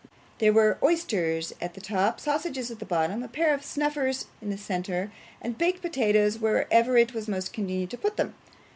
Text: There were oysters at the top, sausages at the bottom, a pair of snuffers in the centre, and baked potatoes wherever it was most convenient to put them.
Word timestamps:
There 0.39 0.51
were 0.51 0.79
oysters 0.81 1.53
at 1.61 1.75
the 1.75 1.79
top, 1.79 2.19
sausages 2.19 2.71
at 2.71 2.79
the 2.79 2.85
bottom, 2.87 3.21
a 3.21 3.27
pair 3.27 3.53
of 3.53 3.63
snuffers 3.63 4.25
in 4.41 4.49
the 4.49 4.57
centre, 4.57 5.11
and 5.39 5.59
baked 5.59 5.83
potatoes 5.83 6.39
wherever 6.39 6.97
it 6.97 7.13
was 7.13 7.27
most 7.27 7.53
convenient 7.53 7.91
to 7.91 7.99
put 7.99 8.17
them. 8.17 8.33